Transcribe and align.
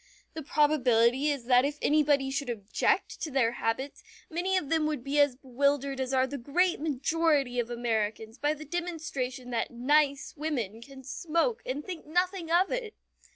The 0.33 0.41
probability 0.41 1.29
is 1.29 1.45
that 1.45 1.63
if 1.63 1.77
anybody 1.79 2.31
should 2.31 2.49
object 2.49 3.21
to 3.21 3.29
their 3.29 3.51
habits, 3.51 4.01
many 4.31 4.57
of 4.57 4.67
them 4.69 4.87
would 4.87 5.03
be 5.03 5.19
as 5.19 5.35
bewildered 5.35 5.99
as 5.99 6.11
are 6.11 6.25
the 6.25 6.39
great 6.39 6.79
majority 6.79 7.59
of 7.59 7.69
Americans 7.69 8.39
by 8.39 8.55
the 8.55 8.65
demonstration 8.65 9.51
that 9.51 9.69
"nice" 9.69 10.33
women 10.35 10.81
can 10.81 11.03
smoke 11.03 11.61
and 11.67 11.85
think 11.85 12.07
nothing 12.07 12.49
of 12.49 12.71
it! 12.71 12.95